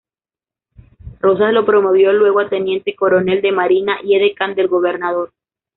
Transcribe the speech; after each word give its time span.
Rosas 1.19 1.53
lo 1.53 1.63
promovió 1.63 2.11
luego 2.11 2.39
a 2.39 2.49
teniente 2.49 2.95
coronel 2.95 3.39
de 3.43 3.51
Marina 3.51 3.97
y 4.03 4.15
edecán 4.15 4.55
del 4.55 4.67
gobernador. 4.67 5.31